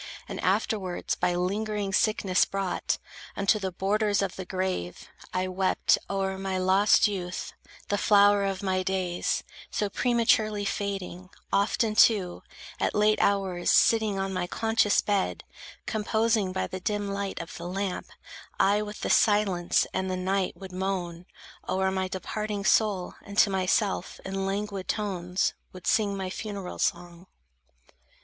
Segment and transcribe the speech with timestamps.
[0.27, 2.97] And afterwards, by lingering sickness brought
[3.35, 7.53] Unto the borders of the grave, I wept O'er my lost youth,
[7.89, 12.41] the flower of my days, So prematurely fading; often, too,
[12.79, 15.43] At late hours sitting on my conscious bed,
[15.85, 18.07] Composing, by the dim light of the lamp,
[18.59, 21.27] I with the silence and the night would moan
[21.69, 27.27] O'er my departing soul, and to myself In languid tones would sing my funeral song.